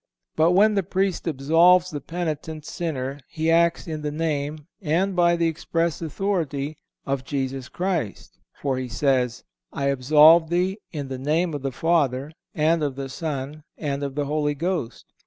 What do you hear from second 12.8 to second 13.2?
of the